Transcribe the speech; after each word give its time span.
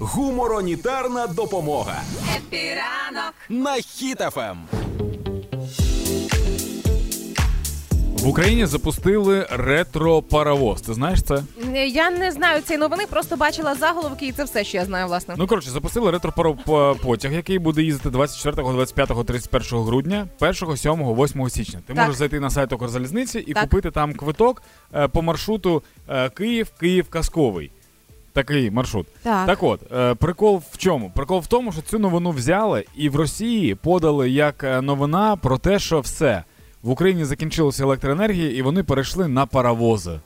Гуморонітарна 0.00 1.26
допомога 1.26 2.02
Happy 2.36 2.81
ранок. 2.81 3.34
на 3.48 3.74
Ем. 3.76 3.82
Хіт 3.82 4.24
FM. 4.24 4.56
В 8.18 8.28
Україні 8.28 8.66
запустили 8.66 9.46
ретро-паровоз. 9.50 10.80
Ти 10.80 10.94
знаєш 10.94 11.22
це? 11.22 11.42
Я 11.86 12.10
не 12.10 12.32
знаю 12.32 12.62
цієї 12.62 12.80
новини, 12.80 13.04
просто 13.10 13.36
бачила 13.36 13.74
заголовки, 13.74 14.26
і 14.26 14.32
це 14.32 14.44
все, 14.44 14.64
що 14.64 14.76
я 14.78 14.84
знаю, 14.84 15.06
власне. 15.06 15.34
Ну 15.38 15.46
коротше, 15.46 15.70
запустили 15.70 16.10
ретро-потяг, 16.10 17.32
який 17.32 17.58
буде 17.58 17.82
їздити 17.82 18.10
24, 18.10 18.72
25, 18.72 19.26
31 19.26 19.78
грудня, 19.84 20.26
1, 20.40 20.76
7, 20.76 20.92
8 21.14 21.50
січня. 21.50 21.80
Ти 21.86 21.94
Так. 21.94 22.02
можеш 22.02 22.16
зайти 22.18 22.40
на 22.40 22.50
сайт 22.50 22.72
Укрзалізниці 22.72 23.38
і 23.38 23.52
Так. 23.54 23.62
купити 23.62 23.90
там 23.90 24.14
квиток 24.14 24.62
е, 24.94 25.08
по 25.08 25.22
маршруту 25.22 25.82
е, 26.08 26.30
Київ, 26.30 26.68
Київ, 26.80 27.08
Казковий. 27.10 27.70
Такий 28.38 28.70
маршрут. 28.70 29.06
Так. 29.22 29.46
Так 29.46 29.62
от, 29.62 29.92
е, 29.92 30.14
прикол 30.14 30.62
в 30.70 30.78
чому? 30.78 31.10
Прикол 31.14 31.40
в 31.40 31.46
тому, 31.46 31.72
що 31.72 31.82
цю 31.82 31.98
новину 31.98 32.30
взяли 32.30 32.84
і 32.96 33.08
в 33.08 33.16
Росії 33.16 33.74
подали 33.74 34.30
як 34.30 34.64
е, 34.64 34.80
новина 34.80 35.36
про 35.36 35.58
те, 35.58 35.78
що 35.78 36.00
все. 36.00 36.42
В 36.82 36.90
Україні 36.90 37.24
закінчилася 37.24 37.82
електроенергія, 37.82 38.50
і 38.50 38.62
вони 38.62 38.82
перейшли 38.82 39.28
на 39.28 39.46
паровози. 39.46 40.20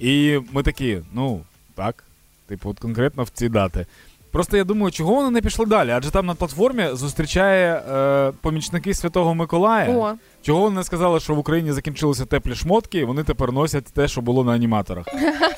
І 0.00 0.38
ми 0.52 0.62
такі, 0.62 0.98
ну, 1.12 1.40
так, 1.74 2.04
типу, 2.46 2.70
от 2.70 2.78
конкретно 2.78 3.22
в 3.22 3.28
ці 3.28 3.48
дати. 3.48 3.86
Просто 4.30 4.56
я 4.56 4.64
думаю, 4.64 4.92
чого 4.92 5.14
вони 5.14 5.30
не 5.30 5.40
пішли 5.40 5.66
далі? 5.66 5.90
Адже 5.90 6.10
там 6.10 6.26
на 6.26 6.34
платформі 6.34 6.88
зустрічає 6.92 7.74
е, 7.74 8.32
помічники 8.40 8.94
Святого 8.94 9.34
Миколая. 9.34 9.96
О, 9.96 10.14
Чого 10.41 10.61
вони 10.61 10.75
не 10.75 10.83
сказали, 10.83 11.19
що 11.19 11.33
в 11.35 11.37
Україні 11.37 11.71
закінчилися 11.71 12.25
теплі 12.25 12.55
шмотки, 12.55 12.97
і 12.99 13.03
вони 13.03 13.23
тепер 13.23 13.51
носять 13.51 13.85
те, 13.93 14.07
що 14.07 14.21
було 14.21 14.43
на 14.43 14.51
аніматорах. 14.51 15.05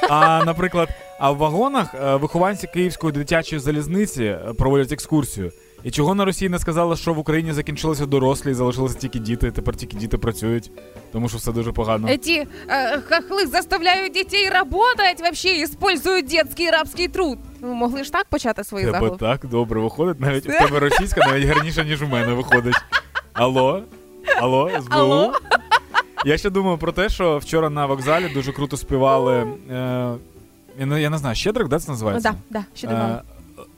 А 0.09 0.43
наприклад, 0.45 0.89
а 1.19 1.31
в 1.31 1.37
вагонах 1.37 1.95
е, 1.95 2.15
вихованці 2.15 2.67
Київської 2.67 3.13
дитячої 3.13 3.59
залізниці 3.59 4.23
е, 4.23 4.39
проводять 4.57 4.91
екскурсію. 4.91 5.51
І 5.83 5.91
чого 5.91 6.15
на 6.15 6.25
Росії 6.25 6.49
не 6.49 6.59
сказали, 6.59 6.95
що 6.95 7.13
в 7.13 7.19
Україні 7.19 7.53
закінчилися 7.53 8.05
дорослі 8.05 8.51
і 8.51 8.53
залишилися 8.53 8.97
тільки 8.97 9.19
діти, 9.19 9.47
і 9.47 9.51
тепер 9.51 9.75
тільки 9.75 9.97
діти 9.97 10.17
працюють, 10.17 10.71
тому 11.11 11.29
що 11.29 11.37
все 11.37 11.51
дуже 11.51 11.71
погано. 11.71 12.07
эти 12.07 12.47
э, 12.67 13.01
хохлы 13.09 13.47
заставляють 13.47 14.13
дітей 14.13 14.49
работать, 14.49 15.19
вообще 15.21 15.61
используют 15.63 16.25
детский 16.27 16.69
рабский 16.71 17.07
труд. 17.07 17.37
Ну, 17.61 17.73
могли 17.73 18.03
ж 18.03 18.11
так 18.11 18.25
почати 18.29 18.63
свої 18.63 18.85
Тебе 18.85 18.97
заголовки? 18.97 19.25
так 19.25 19.45
добре 19.45 19.81
виходить, 19.81 20.19
навіть 20.19 20.45
у 20.45 20.49
тебе 20.49 20.79
російська 20.79 21.27
навіть 21.27 21.45
гарніше, 21.47 21.85
ніж 21.85 22.01
у 22.01 22.07
мене 22.07 22.33
виходить. 22.33 22.75
Алло? 23.33 23.83
Алло, 24.40 24.70
СБУ? 24.80 24.94
Алло? 24.94 25.32
Я 26.24 26.38
ще 26.38 26.50
думав 26.50 26.78
про 26.78 26.92
те, 26.92 27.08
що 27.08 27.38
вчора 27.38 27.70
на 27.70 27.86
вокзалі 27.86 28.28
дуже 28.34 28.52
круто 28.52 28.76
співали. 28.76 29.34
Е, 29.70 30.14
я, 30.78 30.86
не, 30.86 31.02
я 31.02 31.10
не 31.10 31.18
знаю, 31.18 31.34
Щедрик, 31.34 31.68
да, 31.68 31.78
це 31.78 31.90
називається? 31.90 32.34
да, 32.50 32.58
да, 32.58 32.64
ще 32.74 32.86
давно. 32.86 33.04
Е, 33.04 33.22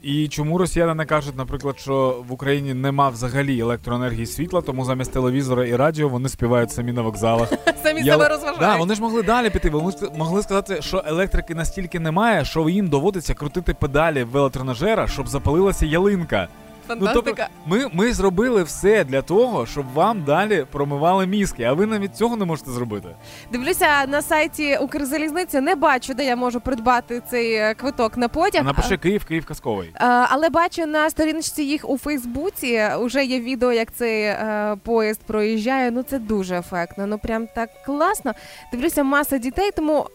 і 0.02 0.28
чому 0.28 0.58
росіяни 0.58 0.94
не 0.94 1.06
кажуть, 1.06 1.36
наприклад, 1.36 1.78
що 1.78 2.24
в 2.28 2.32
Україні 2.32 2.74
нема 2.74 3.08
взагалі 3.08 3.60
електроенергії 3.60 4.26
світла, 4.26 4.60
тому 4.60 4.84
замість 4.84 5.12
телевізора 5.12 5.66
і 5.66 5.76
радіо 5.76 6.08
вони 6.08 6.28
співають 6.28 6.70
самі 6.70 6.92
на 6.92 7.02
вокзалах. 7.02 7.52
Самі 7.82 8.02
Я- 8.02 8.12
себе 8.12 8.28
розважають. 8.28 8.60
Да, 8.60 8.76
вони 8.76 8.94
ж 8.94 9.00
могли 9.00 9.22
далі 9.22 9.50
піти. 9.50 9.70
Вони 9.70 9.92
могли 10.16 10.42
сказати, 10.42 10.82
що 10.82 11.02
електрики 11.06 11.54
настільки 11.54 12.00
немає, 12.00 12.44
що 12.44 12.68
їм 12.68 12.88
доводиться 12.88 13.34
крутити 13.34 13.74
педалі 13.74 14.24
в 14.24 14.36
електронажера, 14.36 15.06
щоб 15.08 15.28
запалилася 15.28 15.86
ялинка. 15.86 16.48
Ну, 16.88 17.10
тобто, 17.14 17.44
ми, 17.66 17.86
ми 17.92 18.12
зробили 18.12 18.62
все 18.62 19.04
для 19.04 19.22
того, 19.22 19.66
щоб 19.66 19.92
вам 19.94 20.22
далі 20.22 20.66
промивали 20.72 21.26
мізки, 21.26 21.62
а 21.62 21.72
ви 21.72 21.86
навіть 21.86 22.16
цього 22.16 22.36
не 22.36 22.44
можете 22.44 22.70
зробити. 22.70 23.08
Дивлюся 23.52 24.06
на 24.08 24.22
сайті 24.22 24.76
Укрзалізниці, 24.76 25.60
не 25.60 25.74
бачу, 25.74 26.14
де 26.14 26.24
я 26.24 26.36
можу 26.36 26.60
придбати 26.60 27.22
цей 27.30 27.54
е, 27.54 27.74
квиток 27.74 28.16
на 28.16 28.28
потяг. 28.28 28.60
А 28.60 28.64
напиши 28.64 28.96
Київ, 28.96 29.24
Київ 29.24 29.46
казковий. 29.46 29.88
Е, 29.94 30.04
Але 30.06 30.50
бачу 30.50 30.86
на 30.86 31.10
сторіночці 31.10 31.62
їх 31.62 31.90
у 31.90 31.98
Фейсбуці. 31.98 32.82
Уже 33.00 33.24
є 33.24 33.40
відео, 33.40 33.72
як 33.72 33.92
цей 33.92 34.22
е, 34.22 34.76
поїзд 34.82 35.20
проїжджає. 35.26 35.90
Ну 35.90 36.02
це 36.02 36.18
дуже 36.18 36.58
ефектно. 36.58 37.06
Ну 37.06 37.18
прям 37.18 37.46
так 37.54 37.70
класно. 37.86 38.32
Дивлюся, 38.72 39.04
маса 39.04 39.38
дітей, 39.38 39.70
тому 39.76 40.06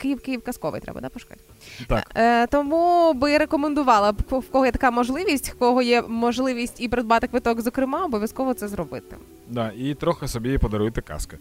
Київ, 0.00 0.20
Київ 0.20 0.42
казковий 0.42 0.80
треба, 0.80 1.00
да, 1.00 1.08
пошукати? 1.08 1.40
Так. 1.88 2.10
Е, 2.14 2.46
тому 2.46 3.12
би 3.14 3.38
рекомендувала 3.38 4.12
б, 4.12 4.16
в 4.30 4.48
кого 4.48 4.66
є 4.66 4.72
така 4.72 4.90
можливість, 4.90 5.48
в 5.48 5.54
кого 5.54 5.82
є 5.82 6.02
можливість 6.02 6.80
і 6.80 6.88
придбати 6.88 7.26
квиток, 7.26 7.60
зокрема, 7.60 8.04
обов'язково 8.04 8.54
це 8.54 8.68
зробити. 8.68 9.16
Да, 9.48 9.72
і 9.76 9.94
трохи 9.94 10.28
собі 10.28 10.58
подаруйте 10.58 11.02
казки. 11.02 11.38